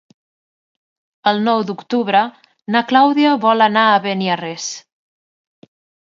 El 1.31 1.41
nou 1.47 1.59
d'octubre 1.67 2.21
na 2.75 2.81
Clàudia 2.91 3.33
vol 3.43 3.65
anar 3.65 3.83
a 3.91 3.99
Beniarrés. 4.07 4.65